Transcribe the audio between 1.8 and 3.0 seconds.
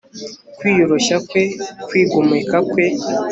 kwigomeka kwe